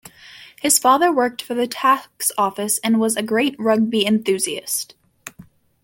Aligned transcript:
His 0.59 0.79
father 0.79 1.11
worked 1.13 1.43
for 1.43 1.53
the 1.53 1.67
tax 1.67 2.31
office 2.35 2.79
and 2.79 2.99
was 2.99 3.15
a 3.15 3.21
great 3.21 3.55
rugby 3.59 4.03
enthusiast. 4.03 4.95